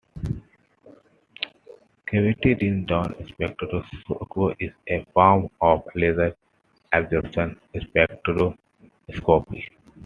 Cavity 2.07 2.55
ring 2.55 2.85
down 2.85 3.13
spectroscopy 3.29 4.55
is 4.59 4.73
a 4.87 5.05
form 5.13 5.47
of 5.61 5.87
laser 5.93 6.35
absorption 6.91 7.59
spectroscopy. 7.75 9.61